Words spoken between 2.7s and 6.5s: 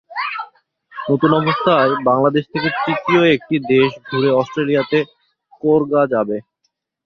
তৃতীয় একটি দেশ ঘুরে অস্ট্রেলিয়াতে কাের্গা যাবে।